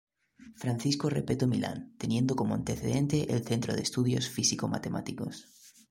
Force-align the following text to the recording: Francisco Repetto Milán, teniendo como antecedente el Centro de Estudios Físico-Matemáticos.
Francisco 0.55 1.09
Repetto 1.09 1.45
Milán, 1.45 1.93
teniendo 1.99 2.35
como 2.35 2.55
antecedente 2.55 3.31
el 3.31 3.45
Centro 3.45 3.75
de 3.75 3.83
Estudios 3.83 4.29
Físico-Matemáticos. 4.29 5.45